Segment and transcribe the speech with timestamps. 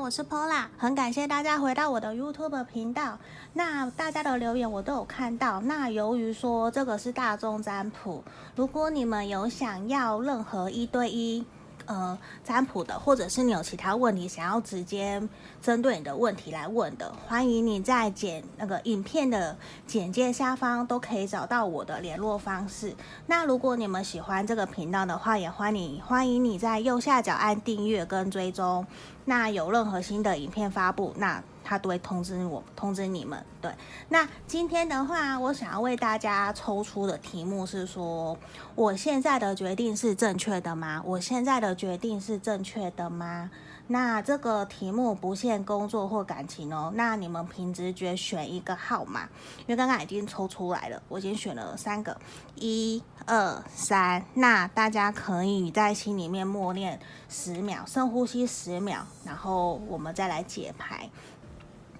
[0.00, 3.18] 我是 Pola，很感谢大家回到我的 YouTube 频道。
[3.52, 5.60] 那大家的留言我都有看到。
[5.62, 8.22] 那由于说这个是大众占卜，
[8.54, 11.44] 如果你们有想要任何一对一。
[11.88, 15.20] 呃，占卜的，或者是你有其他问题想要直接
[15.62, 19.56] 针对你的问题来问的，欢迎你在简那个影片的
[19.86, 22.94] 简介下方都可以找到我的联络方式。
[23.26, 28.86] 那如果你们喜欢这个频道的话，也欢迎欢迎你在右下角按订阅跟追踪。
[29.24, 31.42] 那有任何新的影片发布，那。
[31.68, 33.44] 他都会通知我，通知你们。
[33.60, 33.70] 对，
[34.08, 38.38] 那今天的话，我想要为大家抽出的题目是说，
[38.74, 41.02] 我现在的决定是正确的吗？
[41.04, 43.50] 我现在的决定是正确的吗？
[43.90, 46.92] 那这个题目不限工作或感情哦。
[46.94, 49.22] 那你们凭直觉选一个号码，
[49.60, 52.16] 因为刚刚已经抽出来了，我已经选了三个，
[52.54, 54.24] 一、二、三。
[54.34, 61.08] 那大家可以在心里面默念十秒，深呼吸十秒，然后我们再来解牌。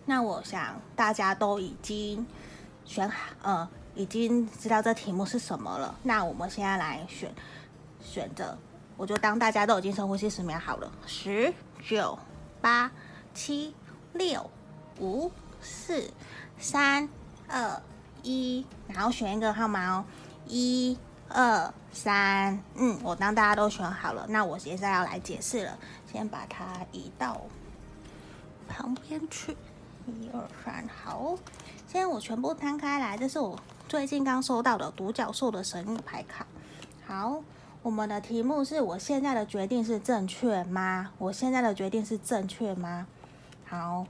[0.08, 2.26] 那我想大家都已经
[2.86, 5.94] 选好，呃，已经知道这题目是什么了。
[6.02, 7.30] 那我们现在来选
[8.00, 8.56] 选择，
[8.96, 11.52] 我就当大家都已经深呼吸十秒好了，十。
[11.86, 12.18] 九
[12.62, 12.90] 八
[13.34, 13.74] 七
[14.14, 14.50] 六
[14.98, 16.10] 五四
[16.58, 17.06] 三
[17.46, 17.82] 二
[18.22, 20.04] 一，然后选一个号码哦，
[20.46, 25.78] 一二三，嗯，我当大家都选好了，那我现在要来解释了，
[26.10, 27.42] 先把它移到
[28.66, 29.56] 旁边去，
[30.08, 31.36] 一二三，好，
[31.86, 36.46] 现在我全部摊开来，这是我最近刚收到的独角兽的神谕牌卡，
[37.06, 37.42] 好。
[37.80, 41.12] 我们的题目是我现在的决定是正确吗？
[41.16, 43.06] 我现在的决定是正确吗？
[43.64, 44.04] 好，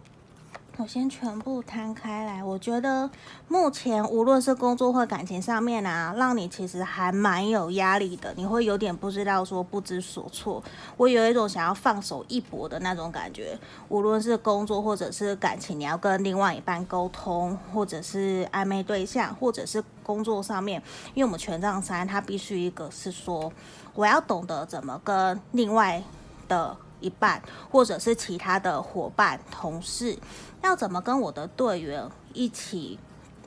[0.79, 2.43] 我先全部摊开来。
[2.43, 3.11] 我觉得
[3.49, 10.63] 目前无论是工作或感情上面啊，让你其实还蛮有压力的，你会有点不知道说不知所措。
[10.97, 13.59] 我有一种想要放手一搏的那种感觉。
[13.89, 19.83] 无论是工作或者是感情，你要跟另外一半沟通，或者是暧昧对象，或者是。
[20.09, 23.53] 工作上面，因为我们权杖三，它必须一个是说，
[23.93, 26.03] 我要懂得怎么跟另外
[26.49, 30.19] 的一半，或者是其他的伙伴、同事，
[30.63, 32.99] 要怎么跟我的队员一起，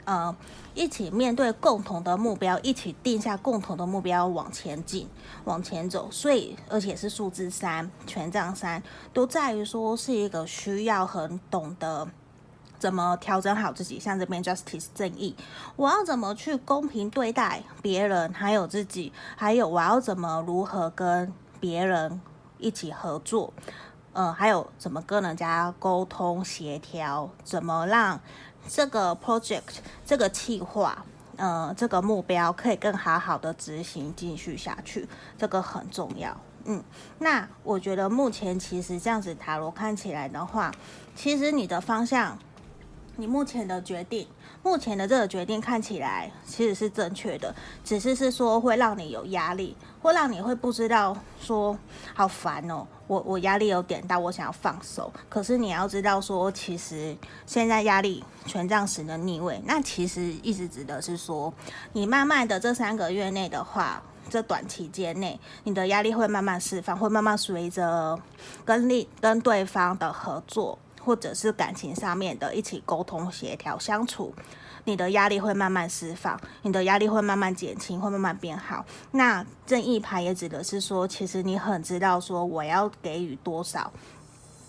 [0.06, 0.36] 呃，
[0.74, 5.08] 一起面对共同的目标，一起定下共同的目标往前进、
[5.46, 6.10] 往前走。
[6.12, 8.82] 所以，而且是数字三，权杖三，
[9.14, 12.08] 都在于说是一个需要很懂得。
[12.80, 14.00] 怎么调整好自己？
[14.00, 15.36] 像这边 justice 正义，
[15.76, 22.20] 我要怎么去公平对待别人，还有自己，还有我要怎么如何跟别人
[22.62, 23.52] 一起合作？
[24.14, 27.30] 呃，还有怎么跟人家沟通协调？
[27.44, 28.20] 怎么让
[28.68, 31.06] 这个 project 这个计划，
[31.38, 35.08] 呃，这个目标可以更好好的执行继续下去？
[35.38, 36.38] 这个很重要。
[36.66, 36.84] 嗯，
[37.20, 40.72] 那我觉得目前其实这样子塔罗看起来的话，
[41.16, 42.38] 其实你的方向。
[43.22, 44.28] 你目前的决定，
[44.64, 51.78] 目前的这个决定看起来其实是正确的，只是是说会让你有压力，会让你会不知道说
[52.16, 55.14] 好烦哦，我我压力有点大，我想要放手。
[55.30, 57.16] 可是你要知道说，其实
[57.46, 61.54] 现在压力权杖十的逆位，那其实一直指的是说，
[61.94, 68.20] 你慢慢的这三个月内的话，这短期间内，你的压力会慢慢释放，会慢慢随着
[68.66, 70.80] 跟另跟对方的合作。
[71.04, 74.34] 或者是感情上面的一起沟通协调相处，
[74.86, 78.86] 你的压力会慢慢释放，你的压力会慢慢减轻，会慢慢变好。
[79.12, 83.92] 那正义牌也指的是说，其实你很知道说我要给予多少，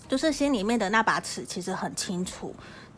[0.07, 2.55] 就是心里面的那把尺其实很清楚，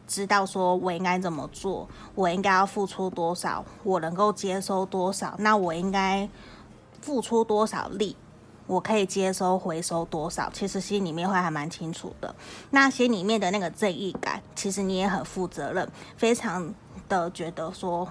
[0.07, 6.29] 知道说我应该怎么做，我应该要付出多少，我能够接收多少，那我应该
[7.02, 8.16] 付出多少力。
[8.68, 10.50] 我可以接收回收多少？
[10.52, 12.34] 其实心里面会还蛮清楚的。
[12.72, 15.88] 那心里面的那个正义感，其实你也很负责任，
[16.18, 16.74] 非常
[17.08, 18.08] 的觉得说，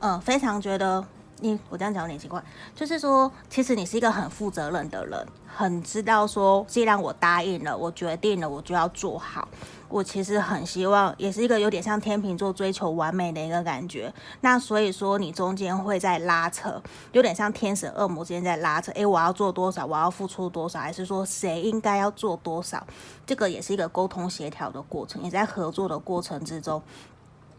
[0.00, 1.04] 嗯、非常觉得
[1.40, 2.42] 你我这样讲有点奇怪，
[2.74, 9.48] 就是说，其实你是一个很负责任的人，很知道说，既然我答应了，我决定了，我就要做好。
[9.88, 14.12] 我其实很希望，也是一个有点像天秤座追求完美的一个感觉。
[14.42, 16.80] 那所以说，你中间会在拉扯，
[17.12, 18.92] 有点像天使恶魔之间在拉扯。
[18.92, 19.86] 诶，我要做多少？
[19.86, 20.78] 我要付出多少？
[20.78, 22.86] 还是说谁应该要做多少？
[23.26, 26.82] 这个也是一个沟通协调的过程，也在合作的过程之中。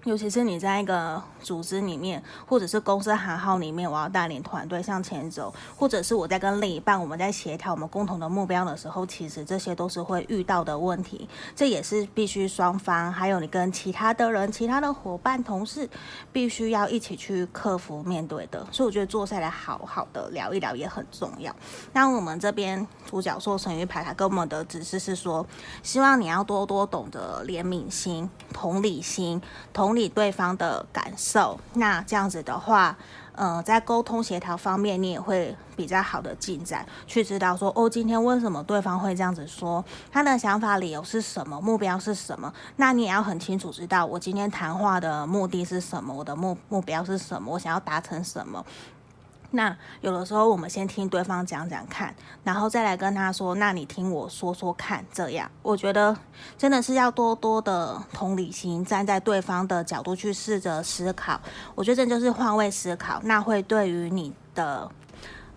[0.06, 15.88] 尤其是你在一个组织里面，或者是公司行号里面，我要带领团队向前走，或者是我在跟另一半我们在协调我们共同的目标的时候，其实这些都是会遇到的问题，这也是必须双方还有你跟其他的人、其他的伙伴、同事，
[16.32, 18.66] 必须要一起去克服面对的。
[18.72, 21.54] 所以我觉得坐下来好好的聊一聊也很重要。
[21.92, 25.46] 那我们这边独角兽神諭牌卡跟我们的指示是说，
[25.84, 29.42] 希望你要多多懂得怜悯心、同理心、
[29.74, 29.89] 同。
[29.90, 32.96] 同理对方的感受，那这样子的话，
[33.34, 42.54] 嗯，在沟通协调方面，你也会比较好的进展，去知道说，哦，今天为什么对方会这样子说，他的想法理由是什么，目标是什么？
[42.76, 48.64] 那你也要很清楚知道，我今天谈话的目的是什么，我的目目标是什么，我想要达成什么。
[49.52, 52.14] 那有的时候，我们先听对方讲讲看，
[52.44, 56.16] 然后再来跟他说：“那你听我说说看。”这样，我觉得
[56.56, 61.42] 真的是要多多的同理心，站在对方的角度去试着思考。
[61.74, 64.92] 我觉得这就是换位思考，那会对于你的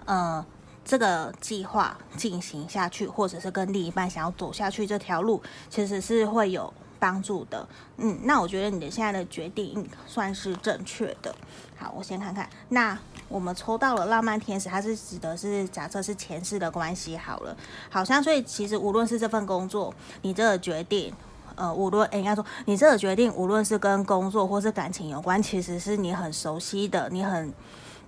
[0.06, 0.44] 呃
[0.84, 7.68] 这个计划进行下去，或者是跟另一半想要走下去这条路，其实是会有帮助的。
[7.98, 11.34] 嗯，那我觉得你的现在的决定算是正确的。
[11.76, 12.98] 好，我先看看那。
[13.32, 17.56] 我们抽到了浪漫天使，它是指的是假设是前世的关系好了，
[17.90, 21.12] 好像所以其实无论是这份工作，你这个决定，
[21.54, 27.52] 呃，无论诶应该说你这个决定，无论是跟工作或是感情有关，其实是你很熟悉的，你很，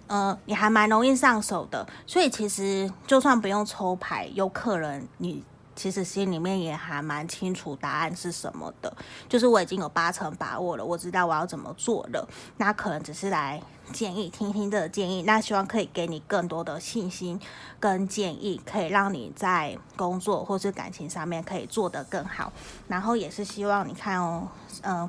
[0.07, 5.43] 呃，你还蛮容易上手的，所以其实就算不用抽牌，有客人你。
[5.77, 8.97] 其实心里面也还蛮清楚答案是什么的，
[9.29, 12.25] 就是我已经有八成把握了，我知道我要怎么做了。
[12.59, 13.61] 那可能只是来
[13.93, 17.39] 建议，听听这个建议，那希望可以给你更多的信心
[17.79, 22.53] 跟建议，可以让你在工作或是感情上面可以做得更好。
[22.89, 24.49] 然后也是希望你看哦，
[24.83, 25.09] 嗯、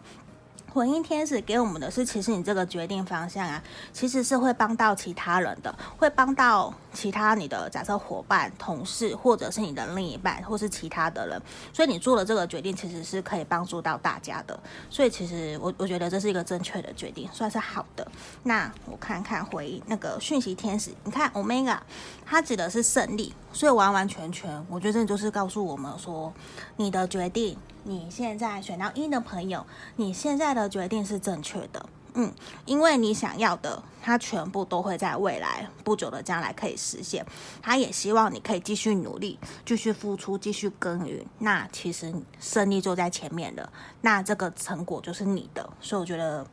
[0.76, 3.64] 婚姻天使给我们的是，其实你这个决定方向啊，
[3.94, 11.42] 其实是会帮到其他人的，会帮到其他你的假设伙伴、同事，或者是你的另一半，或是其他的人。
[11.72, 14.60] 所以你做了这个决定，其实是可以帮助到大家的。
[14.90, 18.06] 所以其实我我觉得这是一个正确的决定，算是好的。
[18.44, 21.78] 那我看看回应那个讯息天使，你看 Omega，
[22.26, 26.34] 它指的是胜利，所以完完全全，我觉得这就是告诉我们说，
[26.76, 27.58] 你的决定。
[27.88, 29.64] 你现在选到一的朋友，
[29.96, 31.86] 你现在的决定是正确的，
[32.16, 32.34] 嗯，
[32.66, 37.24] 因为你想要的，它全部都会在未来不久的将来可以实现。
[37.62, 41.24] 他也希望你可以继续努力，继续付出，继续耕耘。
[41.38, 43.72] 那其实胜利就在前面了，
[44.02, 45.70] 那这个成果就是你的。
[45.80, 46.44] 所以我觉得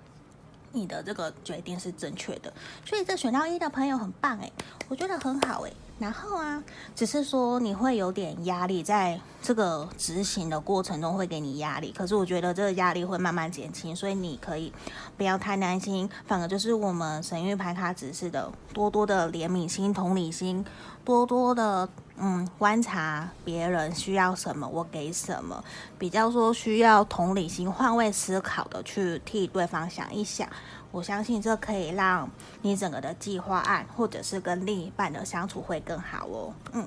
[0.72, 2.52] 你的这个决定是正确的。
[2.84, 4.52] 所以这选到一的朋友很棒诶，
[4.86, 5.72] 我觉得很好诶。
[5.98, 6.60] 然后啊，
[6.96, 11.92] 只是说你会有点压力，在这个执行的过程中会给你压力。
[11.96, 14.72] 可是我觉得这个压力会慢慢减轻，所以你可以
[15.16, 16.10] 不要太担心。
[16.26, 20.64] 反而就是我们神域牌卡指示的，多多的怜悯心、同理心，
[21.04, 25.62] 多多的嗯观察别人需要什么，我给什么。
[26.00, 30.48] 比较说需要同理心、换位思考的去替对方想一想。
[30.92, 32.30] 我相信这可以让
[32.60, 36.54] 你整个的计划案，或者是跟另一半的相处会更好哦。
[36.72, 36.86] 嗯，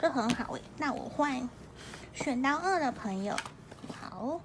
[0.00, 0.62] 这很好诶。
[0.78, 1.48] 那我换
[2.14, 3.36] 选到二的朋友，
[3.92, 4.40] 好，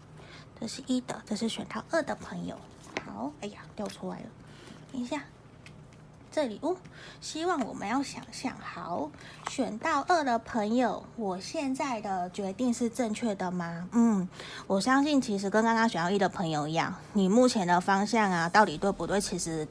[0.60, 2.58] 这是一的，这是选到二的朋友。
[3.06, 4.26] 好，哎呀，掉出来了，
[4.92, 5.22] 等一下。
[6.36, 6.76] 这里哦，
[7.22, 9.10] 希望我们要想象好，
[9.50, 13.88] 选到二的朋友，我现在的决定是正确的吗？
[13.94, 14.28] 嗯，
[14.68, 19.22] 我相信其实跟刚刚选到一的朋友一样，你目前的方向啊，到底对不对？
[19.22, 19.66] 其实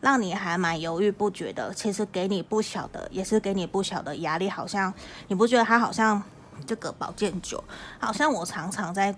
[0.00, 1.74] 让你还蛮犹豫不决的。
[1.74, 4.48] 其实给你不小的，也是给你不小的压力。
[4.48, 4.90] 好像
[5.28, 6.22] 你不觉得他好像
[6.66, 7.62] 这个宝剑九，
[7.98, 9.14] 好像我常常在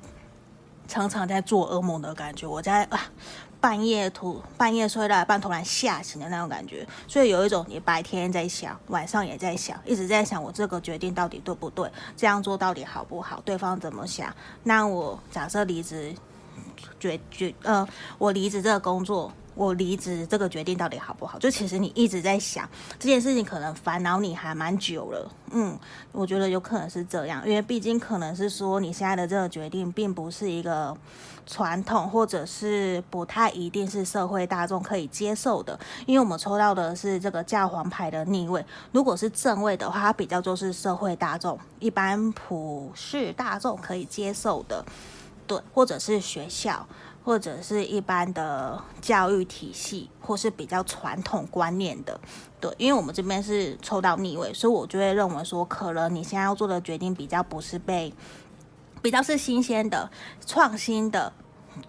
[0.89, 2.45] 常常在做噩梦的感觉。
[2.45, 3.03] 我在啊。
[3.61, 14.35] 半夜突半夜睡到一半突然吓醒的那种感觉，所以有一种你白天在想，晚上也在想，一直在想我这个决定到底对不对，这样做到底好不好，对方怎么想？
[14.63, 16.15] 那我假设离职，
[17.01, 17.87] 决决呃，
[18.19, 19.33] 我离职这个工作。
[19.59, 21.37] 我离职这个决定到底好不好？
[21.37, 25.29] 就其实你一直在想这件事情，可能烦恼你还蛮久了。
[25.51, 25.77] 嗯，
[26.13, 30.97] 我觉得有可能是这样，因为毕竟可能是说你现在的这个决定，并不是一个
[31.45, 35.77] 传统，或者是不太一定是社会大众可以接受的。
[36.07, 44.85] 因为我们抽到的是这个教皇牌的逆位，如果是正位的话，它比较就是社会大众、一般普世大众可以接受的，
[45.49, 46.87] 对，或者是学校。
[47.29, 52.19] 或者是一般的教育体系，或是比较传统观念的，
[52.59, 58.11] 对，因为我们这边是抽到逆位，所以我就会认为说，可能你现在要做的决定比较不是被，
[59.03, 60.11] 比较是新鲜的、
[60.47, 61.31] 创新的，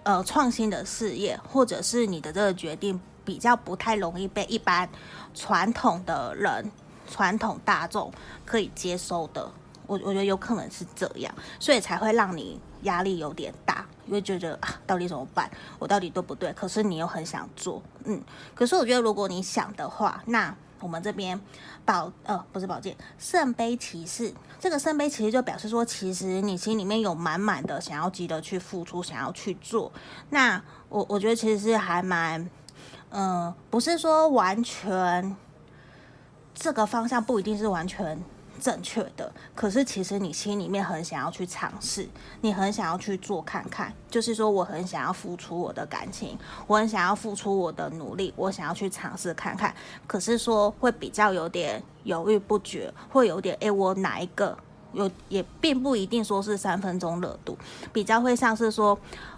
[0.04, 4.90] 呃创新的事业，或者是你的这个决定比较不太容易被一般
[5.34, 6.70] 传统的人、
[7.10, 8.12] 传统大众
[8.46, 9.50] 可以接受的。
[9.90, 15.50] 我我觉得有可能是这样，所以才会让你压力有点大，因为觉得啊，到底怎么办？
[15.80, 16.54] 我到底对不对？
[16.54, 18.22] 可是你又很想做，嗯。
[18.54, 21.42] 可是我觉得，如果你想的话，那我们这边
[21.84, 29.92] 宝呃不是宝剑圣杯骑士，这个圣杯骑士就表示说，其实你心里面有满满的想要急着去付出，想要去做。
[30.30, 32.48] 那我我觉得其实是还蛮，
[33.10, 35.36] 嗯、不是说完全
[36.54, 38.24] 这个方向不一定是完全。
[38.60, 42.08] 正确的，可是其实你心里面很想要去尝试，
[42.42, 46.38] 你很想要去做看看，就是说我很想要付出我的感情，
[46.68, 49.74] 我很想要付出我的努力，我想要去尝试看看，
[50.06, 54.58] 可是说会比较有点犹豫不决，会有点诶，我哪一个
[54.94, 57.58] 有也并不一定说是三分钟热度，
[57.94, 58.98] 比较会像是说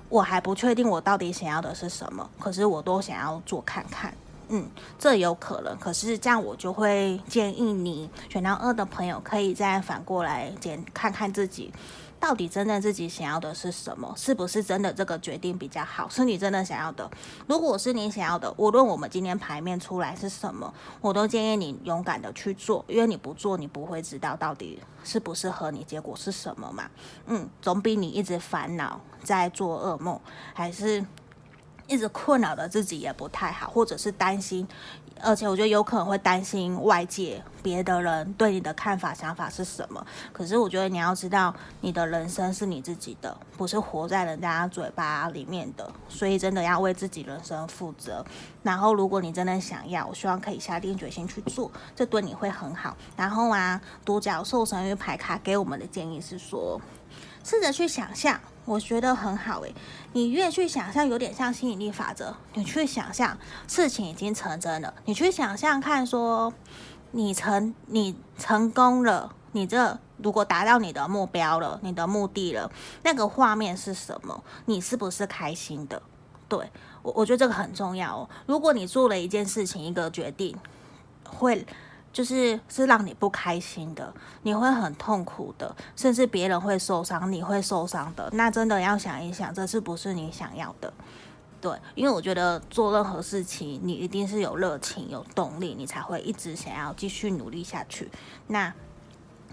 [0.10, 4.14] 我还不确定我到底想要的是什么，可是我都想要做看看。
[4.54, 11.74] 嗯，这有可能，可是这样我就会建议你选到二的朋友，可以再反过来检看看自己，
[12.20, 17.10] 到底真正自己想要的是什么，是不是真的这个决定比较好，是你真的想要的。
[17.48, 26.92] 如果是你想要的，无论我们今天牌面出来是什么，我都建议你勇敢的去做，因为你不做，你不会知道到底适不适合你，结果是什么嘛。
[27.28, 30.20] 嗯，总比你一直烦恼在做噩梦，
[30.54, 31.06] 还是。
[31.92, 34.66] 一直困扰的自己也不太好，或者是担心，
[35.22, 40.04] 而且我觉得有可能会担心外界别的人对你的看法、想法是什么。
[40.32, 48.26] 可是我觉得你要知道，你的人生是你自己的，不是活在人家嘴巴里面的，所以真的要为自己人生负责。
[48.64, 52.96] 然后，如果你真的想要，我希望可以下定决心去做，这对你会很好。
[53.18, 56.80] 然后啊，独角兽神諭牌卡给我们的建议是说，
[57.44, 58.40] 试着去想象。
[58.64, 59.74] 我觉得很好诶，
[60.14, 62.36] 你越去想象，有点像吸引力法则。
[62.54, 63.36] 你去想象
[63.68, 66.54] 事情已经成真了，你去想象看，说
[67.10, 72.72] 你成你成功了，你这如果达到你的目标了，你的目的了，
[73.02, 74.44] 那个画面是什么？
[74.66, 76.00] 你是不是开心的？
[76.48, 76.70] 对，
[77.02, 78.30] 我我觉得这个很重要哦。
[78.46, 80.56] 如果你做了一件事情，一个决定，
[81.26, 81.66] 会。
[82.14, 84.14] 就是是让你不开心的，
[84.44, 88.30] 你会很痛苦的，甚至别人会受伤，你会受伤的。
[88.34, 90.94] 那真的要想一想，这是不是你想要的？
[91.62, 98.10] 对，因为我觉得做任何事情，你一定是有热情、有动力，你才会一直想要继续努力下去。
[98.48, 98.74] 那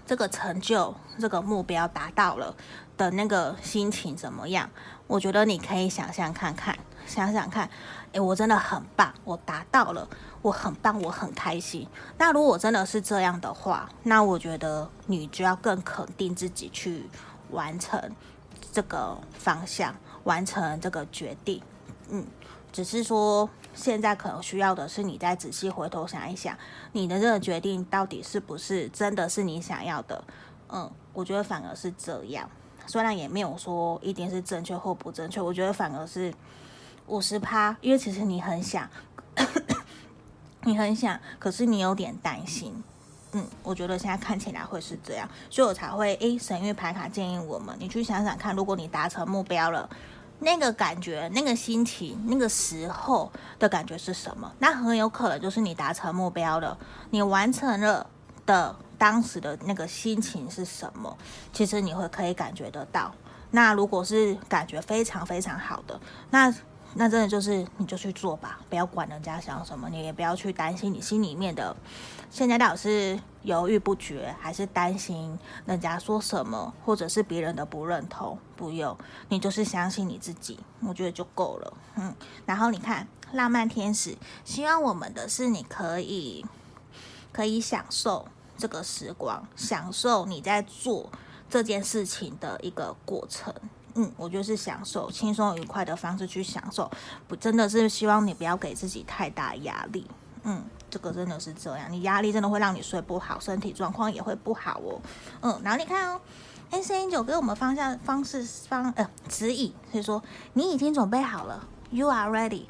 [0.07, 2.55] 这个成就、这个目标达到了
[2.97, 4.69] 的那个心情怎么样？
[5.05, 6.75] 我觉得你可以想象看看，
[7.05, 7.69] 想想看，
[8.13, 10.07] 诶，我真的很棒，我达到了。
[10.41, 11.85] 我很棒，我很开心。
[12.17, 17.09] 那如果真的是这样的话，那我觉得你就要更肯定自己去
[17.51, 18.01] 完成
[18.71, 21.61] 这个方向，完成这个决定。
[22.09, 22.25] 嗯，
[22.71, 26.57] 只是说现在可能需要的是你再仔细回头想一想，
[26.93, 30.23] 你的这个决定到底是不是真的是你想要的？
[30.69, 32.49] 嗯，我觉得反而是这样。
[32.87, 36.33] 虽然也没有说一定是正确或不正确，我觉得反而是
[37.09, 38.89] 五十趴，因为其实你很想。
[40.63, 42.83] 你很想，可是你有点担心，
[43.31, 49.89] 嗯，我觉得现在看起来会是这样，所以我才会诶，神域牌卡建议我们，你去想想看，如果你达成目标了，
[50.39, 54.51] 那个感觉、那个心情、那个时候的感觉是什么？
[54.59, 56.77] 那很有可能就是你达成目标了，
[57.09, 58.05] 你完成了
[58.45, 61.17] 的当时的那个心情是什么？
[61.53, 63.15] 其实你会可以感觉得到。
[63.51, 65.99] 那如果是感觉非常非常好的，
[66.29, 66.53] 那。
[66.95, 71.75] 那真的就是你就去做吧，不要管人家想什么，你也不要去担心你心里面的。
[72.31, 78.37] 现在到底是犹豫不决，还是担心人家说什么，或者是别人的不认同？
[78.55, 78.97] 不用，
[79.29, 81.73] 你就是相信你自己，我觉得就够了。
[81.95, 82.13] 嗯，
[82.45, 86.45] 然后你看浪漫天使，希望我们的是你可以
[87.31, 88.27] 可以享受
[88.57, 91.09] 这个时光，享受你在做
[91.49, 93.53] 这件事情的一个过程。
[93.95, 96.89] 嗯，我就是享受轻松愉快的方式去享受，
[97.27, 100.05] 不真的是希望你不要给自己太大压力。
[100.43, 105.01] 嗯，这个真的是这样，你压力真的会让你睡不好，身体状况也会不好哦。
[105.41, 106.21] 嗯，然后你看哦
[106.71, 112.65] ，S N 九给我们方向方式方呃指引，所以说你已经准备好了，You are ready，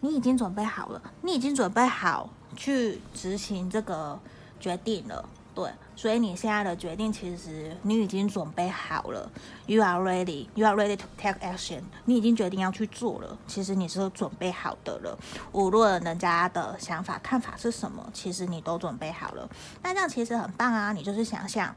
[0.00, 4.18] 你已经准备好了，你已经准备好去执行这个
[4.58, 5.28] 决定了。
[5.54, 9.30] 对，所以你现在的决定，其实你已经准备好了。
[9.66, 10.48] You are ready.
[10.54, 11.82] You are ready to take action.
[12.06, 13.38] 你已经决定要去做了。
[13.46, 15.16] 其实你是准备好的了。
[15.52, 19.48] 无论人家的想法、看法是什么，其实你都准备好了。
[19.82, 20.92] 那这样其实很棒啊！
[20.92, 21.72] 你就是想象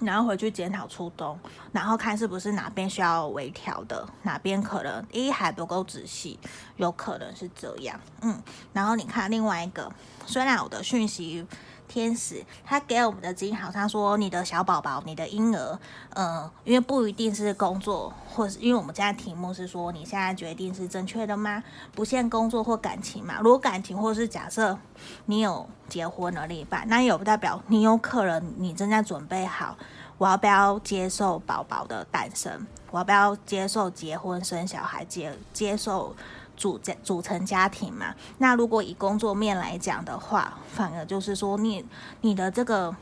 [0.00, 1.38] 然后回去检讨初衷，
[1.70, 6.38] 然后看是不是哪边需要微调的，哪边可能一还不够仔细，
[6.76, 9.92] 有可能是这样，嗯，然后你看另外一个，
[10.26, 11.46] 虽然我的讯息
[11.92, 15.78] 天使他给我们的指引好像说你的小宝宝、你的婴儿，
[16.14, 21.62] 嗯，因为不一定是工作，或是因为我们现在题目是说你现在决定是正确的吗？
[21.94, 23.34] 不限工作或感情嘛？
[23.42, 24.78] 如果感情或是假设
[25.26, 29.76] 你有结婚了另一半，那也不代表你有可能你正在准备好，
[30.16, 32.66] 我要不要接受宝宝的诞生？
[32.90, 35.04] 我要不要接受结婚生小孩？
[35.04, 36.16] 接接受？
[36.56, 41.84] 组家组成家庭嘛，那如果以工作面来讲的话，反而就是说你
[42.20, 42.94] 你的这个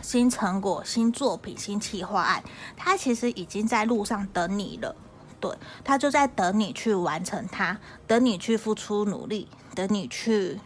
[0.00, 2.42] 新成果、新作品、新企划案，
[2.76, 4.94] 它其实已经在路上等你了。
[5.40, 5.50] 对，
[5.82, 10.60] 它就在等你去完成它，等你去付出努力，等你去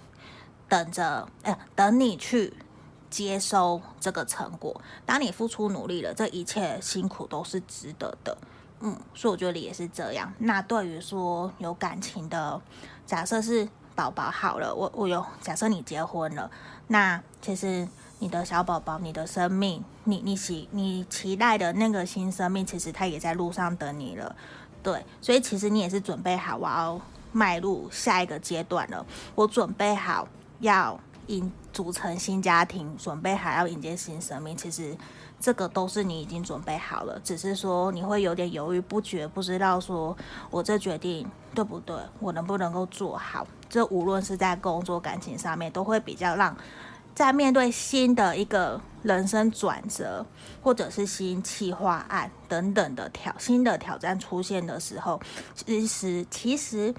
[0.69, 2.53] 等着，呃，等你去
[3.09, 4.79] 接收这个成果。
[5.07, 8.37] 当你付出努力了，这一切辛苦都是值得的。
[8.81, 10.31] 嗯，所以我觉得也是这样。
[10.39, 12.61] 那对于说有感情的，
[13.07, 16.51] 假设是宝宝好了，我我有假设你结婚了，
[16.89, 24.37] 那其实你的小宝宝、你的生命，你你期你期待的那个新生命，其实他也在路上等你了。
[24.83, 27.01] 对，所以其实你也是准备好我要
[27.33, 29.07] 迈入下一个阶段了。
[29.35, 30.29] 我准备好
[30.61, 34.55] 要引组成新家庭，准备好要迎接新生命。
[34.55, 34.95] 其实。
[35.39, 40.17] 这个都是你已经准备好了，只是说你会有点犹豫不决，不知道说
[40.51, 43.47] 我这决定对不对，我能不能够做好。
[43.69, 46.57] 这无论是在工作、感情上面，都会比较让
[47.15, 50.25] 在面对新的一个人生转折，
[50.63, 55.21] 或者是新企划案等等的挑新的挑战出现的时候，
[55.55, 56.95] 其实其实。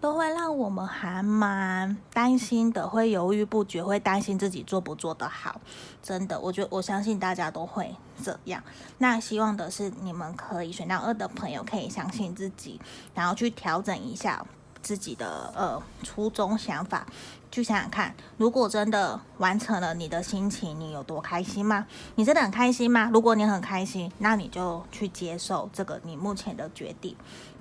[0.00, 5.60] 都会让我们还蛮担心的，会犹豫不决，会担心自己做不做得好。
[6.02, 8.62] 真的，我觉得我相信大家都会这样。
[8.98, 12.80] 那希望的是你们可以选到二的朋友，可以相信自己，
[13.14, 14.44] 然后去调整一下
[14.80, 17.06] 自己的呃初衷想法。
[17.52, 21.84] 去想想看，如果真的完成了，你的心情你有多开心吗？
[22.14, 23.10] 你真的很开心吗？
[23.12, 27.16] 如果你很开心，那你就去接受这个你目前的决定。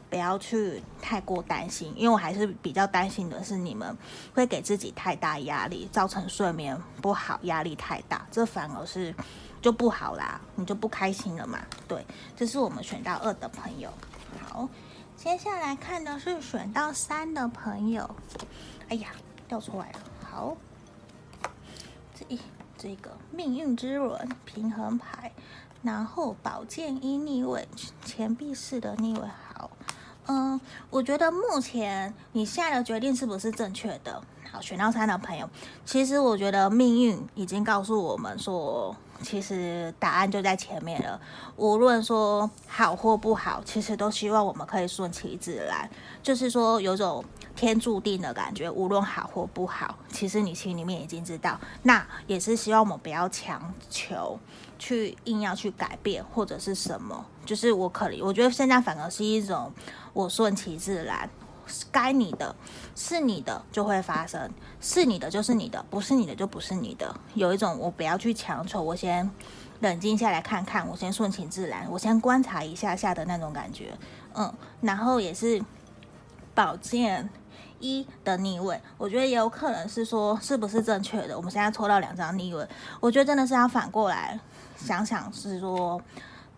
[0.10, 3.96] 不要去太过担心，因为我还是比较担心的是你们
[4.34, 9.14] 会给自己太大压力，造成睡眠不好，压力太大，这反而是
[9.62, 11.60] 就不好啦，你就不开心了嘛。
[11.88, 12.04] 对，
[12.36, 13.94] 这是我们选到二的朋友。
[14.42, 14.68] 好，
[15.16, 18.10] 接下来看的是选到三的朋友。
[18.88, 19.10] 哎呀，
[19.48, 20.00] 掉出来了。
[20.24, 20.58] 好，
[22.16, 22.40] 这一
[22.78, 25.32] 这个命运之轮平衡牌，
[25.84, 27.68] 然后宝剑一逆位，
[28.04, 29.28] 钱币式的逆位。
[30.28, 34.22] 嗯，我觉得目前你下的决定是不是正确的？
[34.52, 35.48] 好，选到三的朋友，
[35.86, 41.22] 其实我觉得命运已经告诉我们说，其实答案就在前面了。
[41.56, 45.88] 无论说好或不好，其实都希望我们可以顺其自然，
[46.24, 47.24] 就是说有种
[47.56, 48.70] 天注定的感觉。
[48.70, 51.60] 无论好或不好，其实你心里面已经知道。
[51.84, 54.40] 那也是希望我们不要强求。
[54.80, 59.72] 去硬要去改变或者是什么，就是我可能我觉得现在反而是一种
[60.14, 61.30] 我顺其自然，
[61.92, 62.56] 该你的
[62.96, 67.14] 是你的就会发生，是你的就是你的，不是你的就不是你的。
[67.36, 69.30] 有一种我不要去强求，我先
[69.82, 73.94] 冷静下来看看，我先顺其自然，我先观察一下下的那种感觉，
[74.34, 75.62] 嗯，然后也是
[76.56, 77.30] 宝剑
[77.80, 81.38] 一的逆位，我觉得也有可能是说是不是正确的。
[81.38, 82.68] 我们现在抽到两张逆位，
[83.00, 84.40] 我觉得真的是要反过来。
[84.80, 86.02] 想想是说，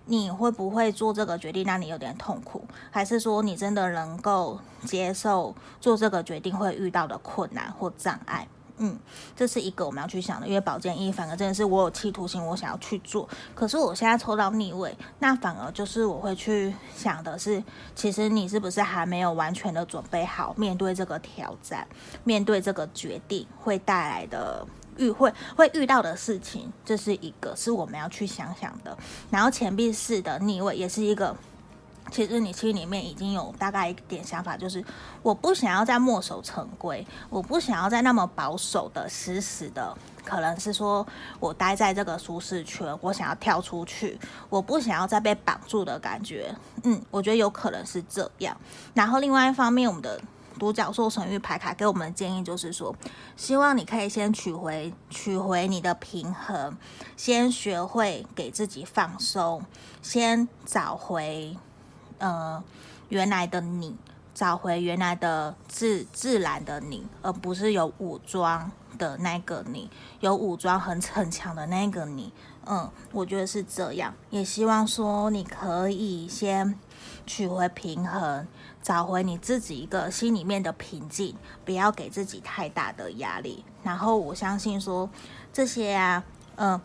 [0.05, 8.47] 你会不会做这个决定让你有点痛苦，还是说你真的能够接受做这个决定会遇到的困难或障碍？
[8.77, 8.97] 嗯，
[9.35, 10.47] 这是一个我们要去想的。
[10.47, 17.63] 因为保健医反而真的是我有企图心，我想要去做，可是我现在抽到逆位，那反而就是我会去想的是，
[17.95, 21.87] 其实你是不是还没有完全的准备好面对这个挑战，
[22.23, 24.65] 面对这个决定会带来的。
[24.97, 28.97] 遇会会遇到的事情，这是一个是我们要去想想的。
[29.29, 31.35] 然后钱币四的逆位也是一个，
[32.11, 34.83] 其实你心里面已经有大概一点想法，就是
[35.21, 41.05] 我不想要再墨守成规，我不想要再那么保守的死死的，可能是说
[41.39, 46.53] 我待在这个舒适圈，我想要跳出去，我不想要再被绑住的感觉。
[46.83, 48.55] 嗯，我觉得有可能是这样。
[48.93, 50.19] 然后另外一方面，我们的。
[50.61, 52.95] 独角兽神域牌卡给我们的建议就是说，
[53.35, 56.77] 希望你可以先取回取回你的平衡，
[57.17, 59.63] 先学会给自己放松，
[60.03, 61.57] 先找回
[62.19, 62.63] 呃
[63.09, 63.95] 原来的你，
[64.35, 72.31] 找回原来的自自然的你，而不是有武装的那个你，有武装很很强的那个你。
[72.67, 74.13] 嗯，我觉得是这样。
[74.29, 76.77] 也希望说你可以先
[77.25, 78.47] 取回平衡，
[78.81, 83.63] 找回你自己一个心里面的平静，不要给自己太大的压力。
[83.83, 85.09] 然后我相信说
[85.51, 86.23] 这些啊，
[86.55, 86.79] 嗯，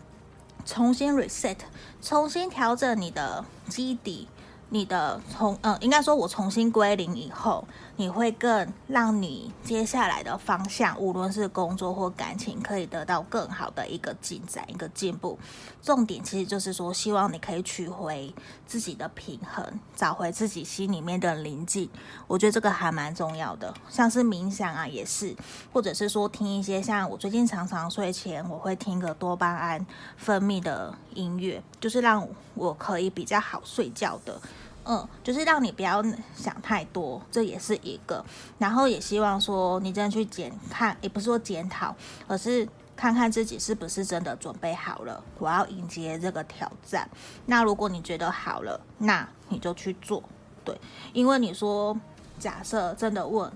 [0.64, 1.58] 重新 reset，
[2.00, 4.28] 重新调整你的基底。
[4.68, 7.64] 你的从嗯，应该说，我重新归零以后，
[7.96, 15.38] 你会更让你接下来的方向，无论是工作或感情，可以得到更好的一个进展、一个进步。
[15.82, 18.34] 重点其实就是说，希望你可以取回
[18.66, 21.88] 自己的平衡，找回自己心里面的宁静。
[22.26, 25.34] 我觉得这个还蛮重要的，像是冥想啊，也是，
[25.72, 34.40] 或者是说听一些像我最近常常睡前我会听个多巴胺分泌的音乐，就是让我可以比较好睡觉的。
[34.88, 36.00] 嗯，就是让你不要
[36.34, 38.24] 想太多，这也是一个。
[38.56, 41.94] 然后也希望说你真的去检看，也不是说检讨，
[42.28, 47.10] 而是看看自己是不是真的准备好了，我要迎接这个挑战。
[47.46, 50.22] 那如果你觉得好了，那你就去做。
[50.64, 50.80] 对，
[51.12, 51.98] 因为你说
[52.38, 53.52] 假设真的问，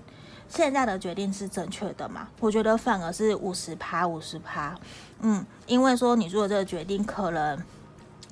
[0.49, 2.27] 现在的决定是正确的吗？
[2.41, 4.77] 我觉得反而是五十趴五十趴。
[5.21, 7.57] 嗯，因为说你做这个决定可能。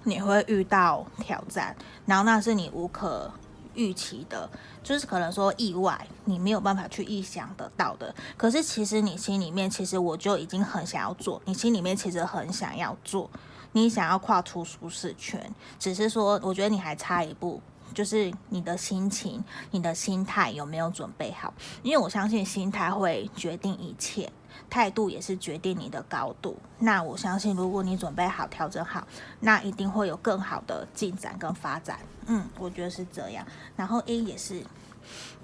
[0.03, 3.31] 你会遇到挑战，然后那是你无可
[3.75, 4.49] 预期的，
[4.81, 8.13] 就是可能说意外，你没有办法去预想得到的。
[8.35, 13.29] 可是其实你心里面，其实我就已经很想要做，你心里面其实很想要做，
[13.73, 17.61] 你想要跨出舒适圈，只是说我觉得你还差一步，
[17.93, 21.53] 就是你的心情、你的心态有没有准备好？
[21.83, 24.31] 因为我相信心态会决定一切。
[24.69, 26.57] 态度也是决定你的高度。
[26.79, 29.07] 那我相信，如果你准备好、调整好，
[29.41, 31.99] 那一定会有更好的进展跟发展。
[32.27, 33.45] 嗯，我觉得是这样。
[33.75, 34.63] 然后 A 也是，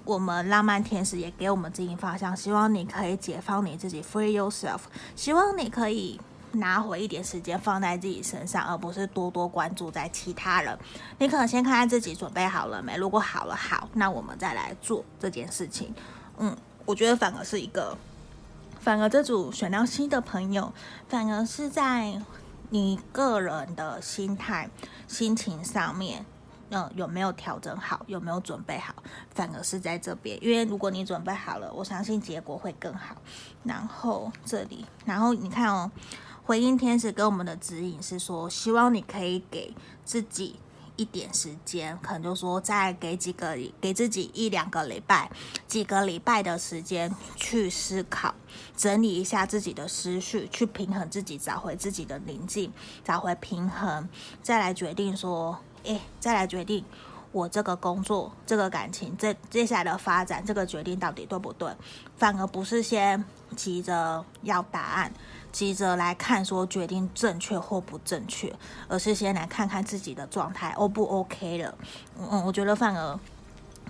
[0.04, 4.80] 我们浪漫天使也给我们指引方向，希望你可以解放你自己，free yourself。
[5.14, 6.20] 希望你可以
[6.52, 10.78] 拿回一点时间放在自己身上，而不是多多关注在其他人。
[11.18, 12.96] 你可能先看看自己准备好了没？
[12.96, 15.92] 如果好了，好，那我们再来做这件事情。
[16.38, 17.98] 嗯，我觉得反而是一个。
[18.86, 20.72] 反而这组选到 C 的朋友，
[21.08, 22.22] 反而是在
[22.70, 24.70] 你个人的心态、
[25.08, 26.24] 心情上面，
[26.70, 28.94] 嗯，有没有调整好，有没有准备好，
[29.34, 30.38] 反而是在这边。
[30.40, 33.16] 因为如果你准备好了，我相信结果会更好。
[33.64, 35.90] 然后这里，然后你看哦，
[36.44, 40.60] 回应天使给我们的指引是说，希望你可以给自己。
[40.96, 45.30] 一点时间，可能就说再给几个，给自己一两个礼拜，
[45.66, 48.34] 几个礼拜的时间去思考，
[48.76, 52.72] 整理一下自己的思绪，去平衡自己，找回自己的宁静，
[53.04, 54.08] 找回平衡，
[54.42, 56.84] 再来决定说，诶，再来决定
[57.36, 61.70] 我这个工作、这个感情、这接下来的发展，这个决定到底对不对？
[62.16, 63.22] 反而不是先
[63.54, 65.12] 急着要答案。
[65.52, 68.50] 急着来看说决定正确或不正确，
[68.88, 71.74] 而是先来看看自己的状态 O 不 OK 了。
[72.18, 73.20] 嗯，我觉得反而。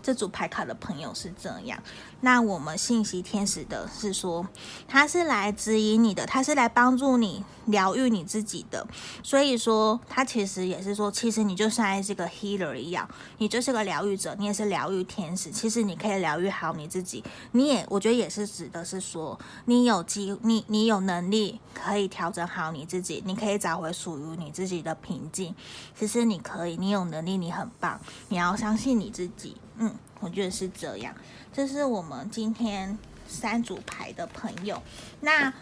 [0.06, 1.82] 这组牌卡的朋友是这样，
[2.20, 4.46] 那我们信息天使的是说，
[4.86, 8.86] 他是来指引你的，他是来帮助你疗愈你自己的，
[9.24, 25.52] 所以说他其实也是说，其实你就像是个 healer 一样，你就是个疗愈者，你也是疗愈天使，其实你可以疗愈好你自己，你也我觉得也是指的是说，你有机你你有能力可以调整好你自己，你可以找回属于你自己的平静，
[25.98, 29.56] 其实你可以，你有能力，你很棒，你要相信你自己。
[29.78, 31.14] 嗯，我觉得是这样。
[31.52, 34.82] 这是我们今天三组牌的朋友。
[35.20, 35.52] 那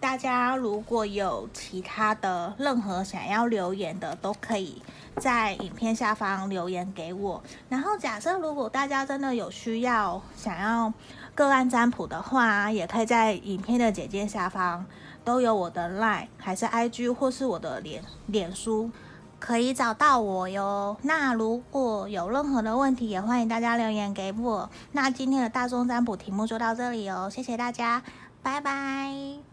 [0.00, 4.82] 大家如果有其他的任何想要留言的，都可以
[5.16, 7.40] 在影片下方留言给我。
[7.68, 10.92] 然后假设如果大家真的有需要想要
[11.36, 14.84] 个案占卜的话，也可以在影片的简介下方
[15.24, 18.90] 都有我的 LINE 还是 IG 或是我的脸脸书。
[19.42, 20.96] 可以找到我哟。
[21.02, 24.70] 那如果有任何的问题，也欢迎大家留言给我。
[24.92, 28.04] 那今天的大众占卜题目就到这里哦，谢谢大家，
[28.40, 29.51] 拜拜。